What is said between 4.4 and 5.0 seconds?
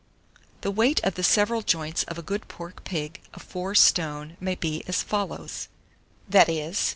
be